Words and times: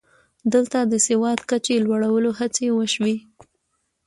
دلته 0.53 0.79
د 0.91 0.93
سواد 1.07 1.39
کچې 1.49 1.75
لوړولو 1.85 2.31
هڅې 2.39 2.67
وشوې 2.77 3.15